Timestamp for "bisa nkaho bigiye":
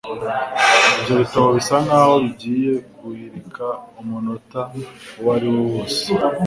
1.57-2.73